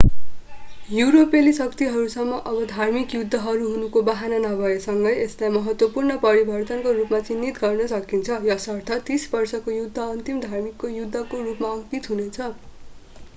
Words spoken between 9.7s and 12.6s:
युद्ध अन्तिम धार्मिक युद्धको रूपमा अङ्कित हुनेछ